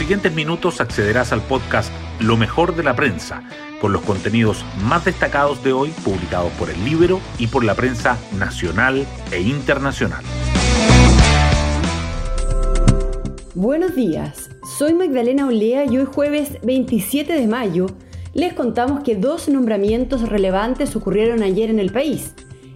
siguientes 0.00 0.32
minutos 0.34 0.80
accederás 0.80 1.30
al 1.30 1.42
podcast 1.42 1.92
Lo 2.20 2.38
mejor 2.38 2.74
de 2.74 2.82
la 2.82 2.96
prensa, 2.96 3.42
con 3.82 3.92
los 3.92 4.00
contenidos 4.00 4.64
más 4.82 5.04
destacados 5.04 5.62
de 5.62 5.74
hoy 5.74 5.90
publicados 6.02 6.50
por 6.52 6.70
el 6.70 6.82
Libro 6.86 7.20
y 7.38 7.48
por 7.48 7.64
la 7.64 7.74
prensa 7.74 8.16
nacional 8.38 9.06
e 9.30 9.42
internacional. 9.42 10.24
Buenos 13.54 13.94
días, 13.94 14.48
soy 14.78 14.94
Magdalena 14.94 15.46
Olea 15.46 15.84
y 15.84 15.98
hoy 15.98 16.06
jueves 16.06 16.56
27 16.62 17.34
de 17.34 17.46
mayo 17.46 17.86
les 18.32 18.54
contamos 18.54 19.04
que 19.04 19.16
dos 19.16 19.50
nombramientos 19.50 20.26
relevantes 20.30 20.96
ocurrieron 20.96 21.42
ayer 21.42 21.68
en 21.68 21.78
el 21.78 21.92
país. 21.92 22.32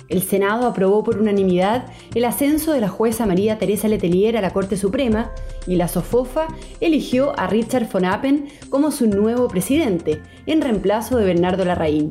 El 0.08 0.22
Senado 0.22 0.66
aprobó 0.66 1.02
por 1.02 1.18
unanimidad 1.18 1.86
el 2.14 2.24
ascenso 2.24 2.72
de 2.72 2.80
la 2.80 2.88
jueza 2.88 3.26
María 3.26 3.58
Teresa 3.58 3.88
Letelier 3.88 4.36
a 4.36 4.42
la 4.42 4.52
Corte 4.52 4.76
Suprema 4.76 5.30
y 5.66 5.76
la 5.76 5.88
SOFOFA 5.88 6.48
eligió 6.80 7.38
a 7.38 7.46
Richard 7.46 7.88
von 7.90 8.04
Appen 8.04 8.48
como 8.68 8.90
su 8.90 9.06
nuevo 9.06 9.48
presidente, 9.48 10.20
en 10.46 10.60
reemplazo 10.60 11.16
de 11.16 11.24
Bernardo 11.24 11.64
Larraín. 11.64 12.10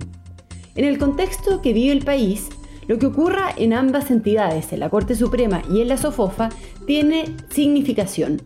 En 0.76 0.86
el 0.86 0.98
contexto 0.98 1.62
que 1.62 1.74
vive 1.74 1.94
el 1.94 2.04
país, 2.04 2.50
lo 2.88 2.98
que 2.98 3.06
ocurra 3.06 3.54
en 3.56 3.74
ambas 3.74 4.10
entidades, 4.10 4.74
en 4.74 4.80
la 4.80 4.90
Corte 4.90 5.16
Suprema 5.16 5.62
y 5.72 5.82
en 5.82 5.88
la 5.88 5.98
SOFOFA, 5.98 6.50
tiene 6.88 7.26
significación. 7.50 8.42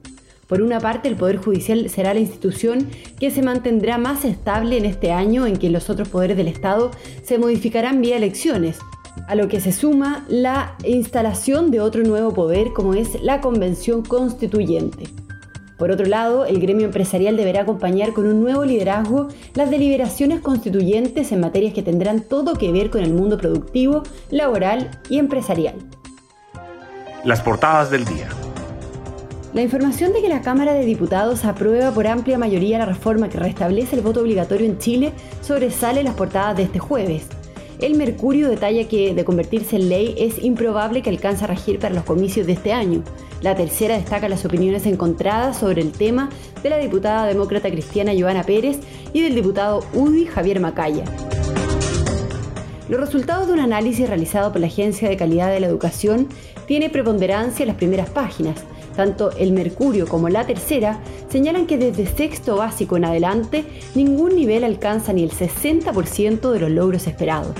Por 0.48 0.62
una 0.62 0.80
parte, 0.80 1.10
el 1.10 1.16
Poder 1.16 1.38
Judicial 1.38 1.90
será 1.90 2.14
la 2.14 2.22
institución 2.22 2.88
que 3.20 3.32
se 3.32 3.42
mantendrá 3.42 3.98
más 3.98 4.24
estable 4.24 4.78
en 4.78 4.86
este 4.86 5.12
año 5.12 5.46
en 5.46 5.58
que 5.58 5.70
los 5.70 5.90
otros 5.90 6.08
poderes 6.08 6.38
del 6.38 6.48
Estado 6.48 6.92
se 7.24 7.38
modificarán 7.38 8.02
vía 8.02 8.16
elecciones, 8.16 8.80
a 9.28 9.36
lo 9.36 9.48
que 9.48 9.60
se 9.60 9.72
suma 9.72 10.26
la 10.28 10.76
instalación 10.84 11.72
de 11.72 11.82
otro 11.82 12.04
nuevo 12.04 12.34
poder 12.34 12.74
como 12.74 12.94
es 12.94 13.22
la 13.22 13.42
Convención 13.42 14.04
Constituyente. 14.04 15.06
Por 15.78 15.92
otro 15.92 16.08
lado, 16.08 16.46
el 16.46 16.60
gremio 16.60 16.86
empresarial 16.86 17.38
deberá 17.38 17.62
acompañar 17.62 18.14
con 18.14 18.26
un 18.26 18.42
nuevo 18.42 18.66
liderazgo 18.66 19.28
las 19.54 19.70
deliberaciones 19.70 20.42
constituyentes 20.42 21.32
en 21.32 21.40
materias 21.40 21.74
que 21.74 21.84
tendrán 21.84 22.22
todo 22.22 22.56
que 22.56 22.72
ver 22.72 22.90
con 22.90 23.04
el 23.04 23.14
mundo 23.14 23.38
productivo, 23.38 24.04
laboral 24.32 24.90
y 25.08 25.20
empresarial. 25.20 25.76
Las 27.24 27.42
portadas 27.42 27.92
del 27.92 28.06
día. 28.06 28.28
La 29.54 29.62
información 29.62 30.14
de 30.14 30.22
que 30.22 30.30
la 30.30 30.42
Cámara 30.42 30.74
de 30.74 30.86
Diputados 30.86 31.46
aprueba 31.46 31.92
por 31.92 32.08
amplia 32.08 32.38
mayoría 32.38 32.80
la 32.80 32.86
reforma 32.86 33.30
que 33.30 33.40
restablece 33.40 33.96
el 33.96 34.02
voto 34.02 34.22
obligatorio 34.22 34.68
en 34.68 34.78
Chile 34.78 35.14
sobresale 35.42 36.04
las 36.04 36.16
portadas 36.16 36.58
de 36.58 36.64
este 36.64 36.80
jueves. 36.80 37.28
El 37.80 37.94
Mercurio 37.96 38.50
detalla 38.50 38.88
que, 38.88 39.14
de 39.14 39.24
convertirse 39.24 39.76
en 39.76 39.90
ley, 39.90 40.16
es 40.18 40.44
improbable 40.44 41.04
que 41.04 41.12
alcance 41.12 41.44
a 41.44 41.48
regir 41.48 41.78
para 41.78 41.94
los 41.94 42.06
comicios 42.06 42.48
de 42.48 42.54
este 42.54 42.74
año. 42.74 43.04
La 43.42 43.56
tercera 43.56 43.96
destaca 43.96 44.28
las 44.28 44.44
opiniones 44.46 44.88
encontradas 44.88 45.60
sobre 45.60 45.84
el 45.84 45.92
tema 45.92 46.30
de 46.64 46.72
la 46.72 46.80
diputada 46.80 47.28
demócrata 47.28 47.70
cristiana 47.70 48.14
Joana 48.18 48.42
Pérez 48.44 48.80
y 49.14 49.22
del 49.22 49.36
diputado 49.36 49.84
UDI 49.94 50.26
Javier 50.26 50.60
Macaya. 50.60 51.04
Los 52.90 53.00
resultados 53.00 53.46
de 53.46 53.54
un 53.54 53.60
análisis 53.60 54.08
realizado 54.08 54.52
por 54.52 54.60
la 54.60 54.68
Agencia 54.68 55.08
de 55.08 55.18
Calidad 55.18 55.52
de 55.52 55.60
la 55.60 55.68
Educación 55.68 56.30
tiene 56.66 56.90
preponderancia 56.90 57.62
en 57.64 57.68
las 57.68 57.78
primeras 57.78 58.10
páginas. 58.10 58.56
Tanto 58.96 59.30
el 59.38 59.52
Mercurio 59.52 60.08
como 60.08 60.30
la 60.30 60.48
tercera 60.48 61.00
señalan 61.30 61.68
que 61.68 61.78
desde 61.78 62.06
sexto 62.06 62.58
básico 62.58 62.98
en 62.98 63.06
adelante 63.06 63.66
ningún 63.96 64.36
nivel 64.36 64.64
alcanza 64.64 65.14
ni 65.14 65.24
el 65.24 65.32
60% 65.32 66.52
de 66.52 66.60
los 66.60 66.72
logros 66.72 67.08
esperados. 67.08 67.56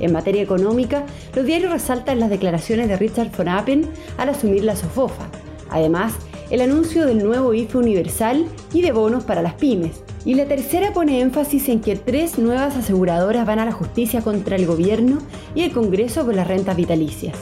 En 0.00 0.12
materia 0.12 0.42
económica, 0.42 1.06
los 1.34 1.46
diarios 1.46 1.72
resaltan 1.72 2.20
las 2.20 2.30
declaraciones 2.30 2.88
de 2.88 2.96
Richard 2.96 3.30
von 3.36 3.48
Appen 3.48 3.88
al 4.18 4.28
asumir 4.28 4.64
la 4.64 4.76
SOFOFA. 4.76 5.28
Además, 5.70 6.14
el 6.50 6.60
anuncio 6.60 7.06
del 7.06 7.24
nuevo 7.24 7.54
IFE 7.54 7.78
universal 7.78 8.46
y 8.72 8.82
de 8.82 8.92
bonos 8.92 9.24
para 9.24 9.42
las 9.42 9.54
pymes. 9.54 10.02
Y 10.26 10.34
la 10.34 10.46
tercera 10.46 10.92
pone 10.92 11.20
énfasis 11.20 11.68
en 11.68 11.80
que 11.80 11.96
tres 11.96 12.38
nuevas 12.38 12.76
aseguradoras 12.76 13.46
van 13.46 13.58
a 13.58 13.64
la 13.64 13.72
justicia 13.72 14.20
contra 14.20 14.56
el 14.56 14.66
gobierno 14.66 15.18
y 15.54 15.62
el 15.62 15.72
Congreso 15.72 16.24
por 16.24 16.34
las 16.34 16.46
rentas 16.46 16.76
vitalicias. 16.76 17.36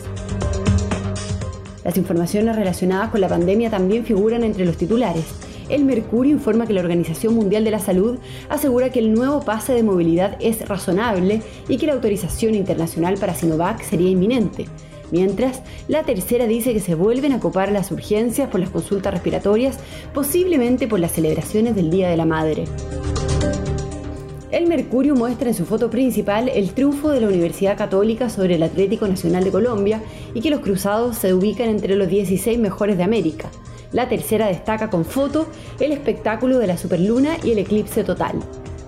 Las 1.84 1.96
informaciones 1.96 2.56
relacionadas 2.56 3.10
con 3.10 3.20
la 3.20 3.28
pandemia 3.28 3.70
también 3.70 4.04
figuran 4.04 4.44
entre 4.44 4.64
los 4.64 4.76
titulares. 4.76 5.24
El 5.68 5.84
Mercurio 5.84 6.32
informa 6.32 6.66
que 6.66 6.72
la 6.72 6.80
Organización 6.80 7.34
Mundial 7.34 7.64
de 7.64 7.70
la 7.70 7.78
Salud 7.78 8.18
asegura 8.48 8.90
que 8.90 8.98
el 8.98 9.14
nuevo 9.14 9.40
pase 9.40 9.72
de 9.72 9.82
movilidad 9.82 10.36
es 10.40 10.68
razonable 10.68 11.42
y 11.68 11.78
que 11.78 11.86
la 11.86 11.94
autorización 11.94 12.54
internacional 12.54 13.16
para 13.18 13.34
Sinovac 13.34 13.82
sería 13.82 14.10
inminente. 14.10 14.66
Mientras, 15.10 15.62
la 15.88 16.04
tercera 16.04 16.46
dice 16.46 16.72
que 16.72 16.80
se 16.80 16.94
vuelven 16.94 17.32
a 17.32 17.40
copar 17.40 17.70
las 17.70 17.90
urgencias 17.90 18.48
por 18.48 18.60
las 18.60 18.70
consultas 18.70 19.12
respiratorias, 19.12 19.78
posiblemente 20.14 20.88
por 20.88 21.00
las 21.00 21.12
celebraciones 21.12 21.74
del 21.74 21.90
Día 21.90 22.08
de 22.08 22.16
la 22.16 22.24
Madre. 22.24 22.64
El 24.52 24.66
Mercurio 24.66 25.14
muestra 25.14 25.48
en 25.48 25.54
su 25.54 25.64
foto 25.64 25.88
principal 25.88 26.50
el 26.50 26.74
triunfo 26.74 27.08
de 27.08 27.22
la 27.22 27.28
Universidad 27.28 27.78
Católica 27.78 28.28
sobre 28.28 28.56
el 28.56 28.62
Atlético 28.62 29.08
Nacional 29.08 29.44
de 29.44 29.50
Colombia 29.50 30.02
y 30.34 30.42
que 30.42 30.50
los 30.50 30.60
cruzados 30.60 31.16
se 31.16 31.32
ubican 31.32 31.70
entre 31.70 31.96
los 31.96 32.06
16 32.06 32.58
mejores 32.58 32.98
de 32.98 33.02
América. 33.02 33.48
La 33.92 34.10
tercera 34.10 34.48
destaca 34.48 34.90
con 34.90 35.06
foto 35.06 35.46
el 35.80 35.90
espectáculo 35.90 36.58
de 36.58 36.66
la 36.66 36.76
superluna 36.76 37.38
y 37.42 37.52
el 37.52 37.60
eclipse 37.60 38.04
total. 38.04 38.40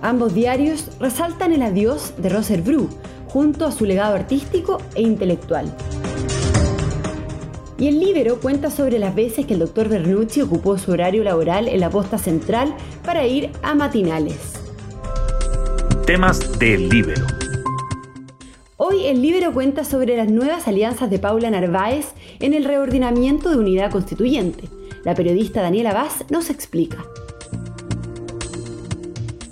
Ambos 0.03 0.35
diarios 0.35 0.91
resaltan 0.99 1.51
el 1.51 1.63
adiós 1.63 2.13
de 2.19 2.29
Roser 2.29 2.61
Bru, 2.61 2.87
junto 3.27 3.65
a 3.65 3.71
su 3.71 3.85
legado 3.85 4.13
artístico 4.13 4.77
e 4.93 5.01
intelectual. 5.01 5.75
Y 7.79 7.87
el 7.87 7.99
Libero 7.99 8.39
cuenta 8.39 8.69
sobre 8.69 8.99
las 8.99 9.15
veces 9.15 9.47
que 9.47 9.55
el 9.55 9.61
doctor 9.61 9.89
Bernucci 9.89 10.41
ocupó 10.41 10.77
su 10.77 10.91
horario 10.91 11.23
laboral 11.23 11.67
en 11.67 11.79
la 11.79 11.89
posta 11.89 12.19
central 12.19 12.75
para 13.03 13.25
ir 13.25 13.49
a 13.63 13.73
matinales. 13.73 14.64
Temas 16.05 16.59
del 16.59 16.87
Libero. 16.89 17.25
Hoy 18.77 19.07
el 19.07 19.23
Libero 19.23 19.51
cuenta 19.53 19.83
sobre 19.83 20.15
las 20.15 20.29
nuevas 20.29 20.67
alianzas 20.67 21.09
de 21.09 21.17
Paula 21.17 21.49
Narváez 21.49 22.13
en 22.39 22.53
el 22.53 22.63
reordenamiento 22.63 23.49
de 23.49 23.57
unidad 23.57 23.89
constituyente. 23.89 24.65
La 25.03 25.15
periodista 25.15 25.63
Daniela 25.63 25.93
Vaz 25.93 26.23
nos 26.29 26.51
explica. 26.51 27.03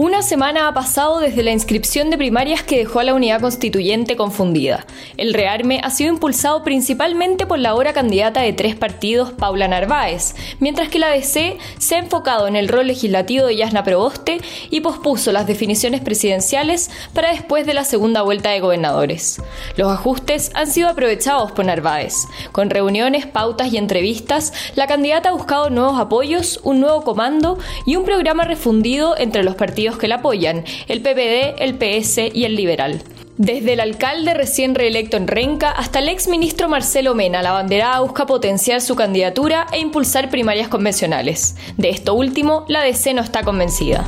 Una 0.03 0.21
semana 0.21 0.67
ha 0.67 0.73
pasado 0.73 1.19
desde 1.19 1.43
la 1.43 1.53
inscripción 1.53 2.09
de 2.09 2.17
primarias 2.17 2.61
que 2.61 2.77
dejó 2.77 2.99
a 2.99 3.05
la 3.05 3.13
unidad 3.13 3.39
constituyente 3.39 4.17
confundida. 4.17 4.85
El 5.15 5.33
rearme 5.33 5.79
ha 5.81 5.91
sido 5.91 6.11
impulsado 6.11 6.61
principalmente 6.61 7.45
por 7.45 7.57
la 7.57 7.69
ahora 7.69 7.93
candidata 7.93 8.41
de 8.41 8.51
tres 8.51 8.75
partidos, 8.75 9.31
Paula 9.31 9.69
Narváez, 9.69 10.35
mientras 10.59 10.89
que 10.89 10.99
la 10.99 11.07
DC 11.07 11.57
se 11.77 11.95
ha 11.95 11.99
enfocado 11.99 12.49
en 12.49 12.57
el 12.57 12.67
rol 12.67 12.87
legislativo 12.87 13.45
de 13.45 13.55
Yasna 13.55 13.85
Proboste 13.85 14.41
y 14.69 14.81
pospuso 14.81 15.31
las 15.31 15.47
definiciones 15.47 16.01
presidenciales 16.01 16.91
para 17.13 17.31
después 17.31 17.65
de 17.65 17.73
la 17.73 17.85
segunda 17.85 18.23
vuelta 18.23 18.49
de 18.49 18.59
gobernadores. 18.59 19.41
Los 19.77 19.89
ajustes 19.89 20.51
han 20.53 20.67
sido 20.67 20.89
aprovechados 20.89 21.53
por 21.53 21.63
Narváez. 21.63 22.27
Con 22.51 22.69
reuniones, 22.69 23.25
pautas 23.25 23.71
y 23.71 23.77
entrevistas, 23.77 24.51
la 24.75 24.85
candidata 24.85 25.29
ha 25.29 25.33
buscado 25.33 25.69
nuevos 25.69 25.97
apoyos, 25.97 26.59
un 26.63 26.81
nuevo 26.81 27.05
comando 27.05 27.57
y 27.85 27.95
un 27.95 28.03
programa 28.03 28.43
refundido 28.43 29.17
entre 29.17 29.45
los 29.45 29.55
partidos 29.55 29.92
que 29.97 30.07
la 30.07 30.15
apoyan, 30.15 30.63
el 30.87 31.01
PPD, 31.01 31.61
el 31.61 31.75
PS 31.75 32.33
y 32.33 32.45
el 32.45 32.55
Liberal. 32.55 33.01
Desde 33.37 33.73
el 33.73 33.79
alcalde 33.79 34.35
recién 34.35 34.75
reelecto 34.75 35.17
en 35.17 35.27
Renca 35.27 35.71
hasta 35.71 35.99
el 35.99 36.09
ex 36.09 36.27
ministro 36.27 36.69
Marcelo 36.69 37.15
Mena, 37.15 37.41
la 37.41 37.51
bandera 37.51 37.99
busca 37.99 38.27
potenciar 38.27 38.79
su 38.79 38.95
candidatura 38.95 39.65
e 39.71 39.79
impulsar 39.79 40.29
primarias 40.29 40.67
convencionales. 40.67 41.55
De 41.77 41.89
esto 41.89 42.13
último, 42.13 42.63
la 42.67 42.83
DC 42.83 43.15
no 43.15 43.23
está 43.23 43.41
convencida. 43.43 44.07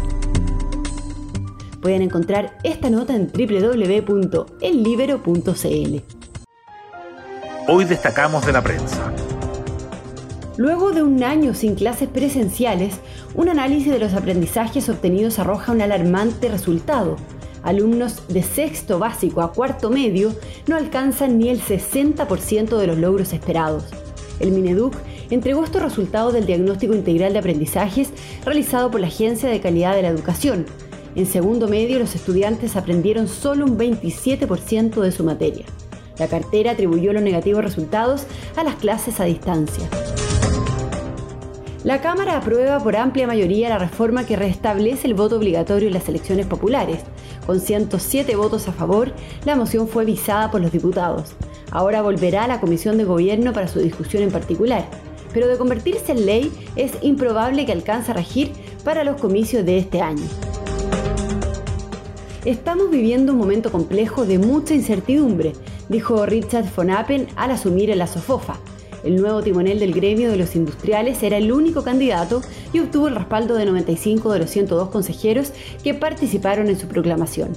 Pueden 1.82 2.04
encontrar 2.04 2.58
esta 2.64 2.90
nota 2.90 3.16
en 3.16 3.32
www.ellibero.cl. 3.32 4.56
Hoy 7.68 7.86
destacamos 7.86 8.46
de 8.46 8.52
la 8.52 8.62
prensa. 8.62 9.12
Luego 10.58 10.94
de 10.94 11.04
un 11.04 11.22
año 11.22 11.54
sin 11.54 11.76
clases 11.76 12.08
presenciales, 12.08 12.96
un 13.34 13.50
análisis 13.50 13.92
de 13.92 14.00
los 14.00 14.14
aprendizajes 14.14 14.88
obtenidos 14.88 15.38
arroja 15.38 15.74
un 15.74 15.82
alarmante 15.82 16.48
resultado. 16.48 17.18
Alumnos 17.62 18.26
de 18.30 18.42
sexto 18.42 18.98
básico 18.98 19.42
a 19.42 19.52
cuarto 19.52 19.90
medio 19.90 20.34
no 20.68 20.78
alcanzan 20.78 21.40
ni 21.40 21.50
el 21.50 21.60
60% 21.60 22.78
de 22.78 22.88
los 22.88 22.98
logros 22.98 23.34
esperados. 23.34 23.84
El 24.40 24.52
Mineduc 24.52 24.96
entregó 25.30 25.64
estos 25.64 25.82
resultados 25.82 26.32
del 26.32 26.46
diagnóstico 26.46 26.94
integral 26.94 27.34
de 27.34 27.40
aprendizajes 27.40 28.12
realizado 28.46 28.90
por 28.92 29.02
la 29.02 29.08
Agencia 29.08 29.50
de 29.50 29.60
Calidad 29.60 29.94
de 29.94 30.04
la 30.04 30.10
Educación. 30.10 30.66
En 31.16 31.26
segundo 31.26 31.68
medio, 31.68 32.00
los 32.00 32.16
estudiantes 32.16 32.78
aprendieron 32.78 33.28
solo 33.28 33.66
un 33.66 33.78
27% 33.78 35.02
de 35.02 35.12
su 35.12 35.26
materia. 35.26 35.66
La 36.18 36.28
cartera 36.28 36.72
atribuyó 36.72 37.12
los 37.12 37.24
negativos 37.24 37.64
resultados 37.64 38.24
a 38.56 38.64
las 38.64 38.76
clases 38.76 39.20
a 39.20 39.26
distancia. 39.26 39.90
La 41.86 42.02
Cámara 42.02 42.38
aprueba 42.38 42.80
por 42.80 42.96
amplia 42.96 43.28
mayoría 43.28 43.70
la 43.70 43.78
reforma 43.78 44.26
que 44.26 44.36
restablece 44.36 45.06
el 45.06 45.14
voto 45.14 45.38
obligatorio 45.38 45.88
en 45.88 45.94
las 45.94 46.10
elecciones 46.10 46.48
populares. 46.48 47.02
Con 47.46 47.60
107 47.60 48.36
votos 48.36 48.68
a 48.68 48.72
favor, 48.72 49.12
la 49.46 49.56
moción 49.56 49.88
fue 49.88 50.04
visada 50.04 50.50
por 50.50 50.62
los 50.62 50.72
diputados. 50.72 51.36
Ahora 51.70 52.02
volverá 52.02 52.46
a 52.46 52.48
la 52.48 52.60
Comisión 52.60 52.98
de 52.98 53.04
Gobierno 53.04 53.54
para 53.54 53.68
su 53.68 53.78
discusión 53.78 54.24
en 54.24 54.32
particular. 54.32 54.90
pero 55.32 55.48
de 55.48 55.58
convertirse 55.58 56.14
en 56.14 56.26
ley 56.26 56.52
es 56.76 56.94
improbable 57.02 57.68
que 57.68 57.74
alcance 57.74 58.10
a 58.10 58.16
regir 58.16 58.52
para 58.84 59.04
los 59.04 59.22
comicios 59.22 59.64
de 59.64 59.78
este 59.78 60.02
año. 60.02 60.26
Estamos 62.46 62.90
viviendo 62.90 63.34
un 63.34 63.38
momento 63.38 63.72
complejo 63.72 64.26
de 64.26 64.40
mucha 64.40 64.74
incertidumbre, 64.74 65.54
dijo 65.88 66.26
Richard 66.26 66.66
von 66.76 66.90
Appen 66.90 67.28
al 67.36 67.52
asumir 67.52 67.92
en 67.92 68.00
la 68.00 68.08
SOFOFA. 68.08 68.58
El 69.06 69.18
nuevo 69.18 69.44
timonel 69.44 69.78
del 69.78 69.94
gremio 69.94 70.32
de 70.32 70.38
los 70.38 70.56
industriales 70.56 71.22
era 71.22 71.38
el 71.38 71.52
único 71.52 71.84
candidato 71.84 72.42
y 72.74 72.80
obtuvo 72.80 73.08
el 73.08 73.16
respaldo 73.16 73.54
de 73.54 73.66
95 73.66 74.34
de 74.34 74.40
los 74.40 74.50
102 74.50 74.90
consejeros 74.90 75.52
que 75.84 75.94
participaron 75.94 76.70
en 76.70 76.80
su 76.80 76.88
proclamación. 76.88 77.50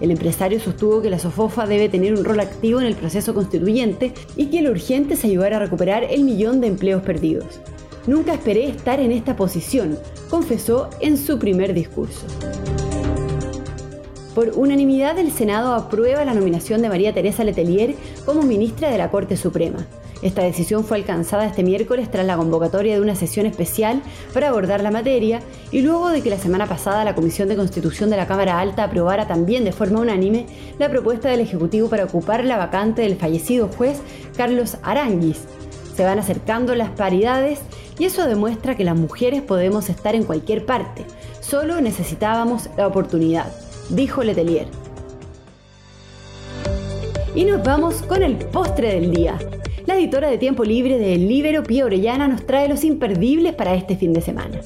El 0.00 0.10
empresario 0.10 0.58
sostuvo 0.60 1.02
que 1.02 1.10
la 1.10 1.18
SOFOFA 1.18 1.66
debe 1.66 1.90
tener 1.90 2.14
un 2.14 2.24
rol 2.24 2.40
activo 2.40 2.80
en 2.80 2.86
el 2.86 2.94
proceso 2.94 3.34
constituyente 3.34 4.14
y 4.34 4.46
que 4.46 4.62
lo 4.62 4.70
urgente 4.70 5.12
es 5.12 5.24
ayudar 5.26 5.52
a 5.52 5.58
recuperar 5.58 6.04
el 6.04 6.24
millón 6.24 6.62
de 6.62 6.68
empleos 6.68 7.02
perdidos. 7.02 7.60
Nunca 8.06 8.32
esperé 8.32 8.66
estar 8.66 8.98
en 8.98 9.12
esta 9.12 9.36
posición, 9.36 9.98
confesó 10.30 10.88
en 11.00 11.18
su 11.18 11.38
primer 11.38 11.74
discurso. 11.74 12.26
Por 14.34 14.52
unanimidad, 14.56 15.18
el 15.18 15.30
Senado 15.32 15.74
aprueba 15.74 16.24
la 16.24 16.32
nominación 16.32 16.80
de 16.80 16.88
María 16.88 17.12
Teresa 17.12 17.44
Letelier 17.44 17.94
como 18.24 18.42
ministra 18.42 18.88
de 18.88 18.96
la 18.96 19.10
Corte 19.10 19.36
Suprema. 19.36 19.86
Esta 20.24 20.42
decisión 20.42 20.84
fue 20.84 20.96
alcanzada 20.96 21.44
este 21.44 21.62
miércoles 21.62 22.10
tras 22.10 22.24
la 22.24 22.38
convocatoria 22.38 22.94
de 22.94 23.02
una 23.02 23.14
sesión 23.14 23.44
especial 23.44 24.00
para 24.32 24.48
abordar 24.48 24.82
la 24.82 24.90
materia 24.90 25.40
y 25.70 25.82
luego 25.82 26.08
de 26.08 26.22
que 26.22 26.30
la 26.30 26.38
semana 26.38 26.66
pasada 26.66 27.04
la 27.04 27.14
Comisión 27.14 27.46
de 27.46 27.56
Constitución 27.56 28.08
de 28.08 28.16
la 28.16 28.26
Cámara 28.26 28.58
Alta 28.58 28.84
aprobara 28.84 29.26
también 29.26 29.64
de 29.64 29.72
forma 29.72 30.00
unánime 30.00 30.46
la 30.78 30.88
propuesta 30.88 31.28
del 31.28 31.40
Ejecutivo 31.40 31.90
para 31.90 32.04
ocupar 32.04 32.42
la 32.46 32.56
vacante 32.56 33.02
del 33.02 33.16
fallecido 33.16 33.68
juez 33.68 34.00
Carlos 34.34 34.78
Aranguis. 34.82 35.42
Se 35.94 36.04
van 36.04 36.18
acercando 36.18 36.74
las 36.74 36.88
paridades 36.88 37.58
y 37.98 38.06
eso 38.06 38.26
demuestra 38.26 38.78
que 38.78 38.84
las 38.84 38.96
mujeres 38.96 39.42
podemos 39.42 39.90
estar 39.90 40.14
en 40.14 40.24
cualquier 40.24 40.64
parte, 40.64 41.04
solo 41.40 41.82
necesitábamos 41.82 42.70
la 42.78 42.86
oportunidad, 42.86 43.52
dijo 43.90 44.24
Letelier. 44.24 44.68
Y 47.34 47.44
nos 47.44 47.62
vamos 47.62 47.96
con 48.00 48.22
el 48.22 48.36
postre 48.36 48.94
del 48.94 49.10
día. 49.10 49.38
La 49.86 49.96
editora 49.96 50.28
de 50.28 50.38
tiempo 50.38 50.64
libre 50.64 50.98
de 50.98 51.12
El 51.12 51.28
Libero, 51.28 51.62
Pía 51.62 51.84
Orellana, 51.84 52.26
nos 52.26 52.46
trae 52.46 52.68
los 52.68 52.84
imperdibles 52.84 53.52
para 53.52 53.74
este 53.74 53.96
fin 53.96 54.14
de 54.14 54.22
semana. 54.22 54.58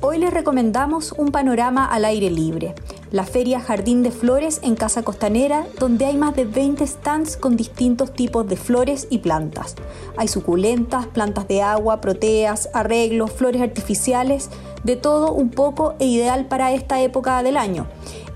Hoy 0.00 0.16
les 0.16 0.32
recomendamos 0.32 1.12
un 1.12 1.30
panorama 1.30 1.84
al 1.84 2.06
aire 2.06 2.30
libre. 2.30 2.74
La 3.10 3.24
feria 3.24 3.60
Jardín 3.60 4.02
de 4.02 4.10
Flores 4.10 4.60
en 4.62 4.76
Casa 4.76 5.02
Costanera, 5.02 5.66
donde 5.78 6.06
hay 6.06 6.16
más 6.16 6.34
de 6.36 6.46
20 6.46 6.86
stands 6.86 7.36
con 7.36 7.54
distintos 7.54 8.14
tipos 8.14 8.48
de 8.48 8.56
flores 8.56 9.08
y 9.10 9.18
plantas. 9.18 9.76
Hay 10.16 10.28
suculentas, 10.28 11.06
plantas 11.06 11.46
de 11.48 11.60
agua, 11.60 12.00
proteas, 12.00 12.70
arreglos, 12.72 13.30
flores 13.30 13.60
artificiales, 13.60 14.48
de 14.84 14.96
todo 14.96 15.32
un 15.32 15.50
poco 15.50 15.96
e 15.98 16.06
ideal 16.06 16.46
para 16.46 16.72
esta 16.72 17.02
época 17.02 17.42
del 17.42 17.58
año. 17.58 17.86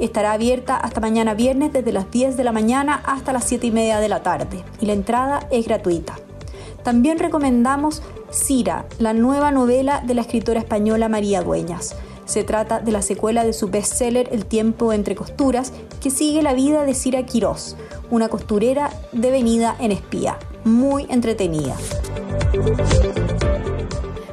Estará 0.00 0.32
abierta 0.32 0.76
hasta 0.76 0.99
mañana 1.00 1.35
viernes 1.35 1.75
desde 1.75 1.93
las 1.93 2.11
10 2.11 2.38
de 2.38 2.44
la 2.44 2.52
mañana 2.52 3.02
hasta 3.05 3.35
las 3.35 3.44
7 3.44 3.67
y 3.67 3.70
media 3.70 4.00
de 4.00 4.08
la 4.08 4.23
tarde 4.23 4.64
y 4.81 4.87
la 4.87 4.94
entrada 4.94 5.47
es 5.50 5.67
gratuita. 5.67 6.17
También 6.82 7.19
recomendamos 7.19 8.02
Cira, 8.32 8.87
la 8.99 9.12
nueva 9.12 9.50
novela 9.50 10.00
de 10.00 10.14
la 10.14 10.23
escritora 10.23 10.61
española 10.61 11.11
María 11.11 11.43
Dueñas. 11.43 11.97
Se 12.25 12.44
trata 12.44 12.81
de 12.81 12.93
la 12.93 13.02
secuela 13.02 13.44
de 13.44 13.52
su 13.52 13.69
bestseller 13.69 14.29
El 14.32 14.47
tiempo 14.47 14.94
entre 14.94 15.14
costuras, 15.14 15.73
que 16.00 16.11
sigue 16.11 16.43
la 16.43 16.55
vida 16.55 16.85
de 16.85 16.94
Cira 16.94 17.26
Quirós, 17.26 17.76
una 18.11 18.29
costurera 18.29 18.91
devenida 19.12 19.76
en 19.81 19.93
espía. 19.93 20.38
Muy 20.64 21.06
entretenida. 21.11 21.76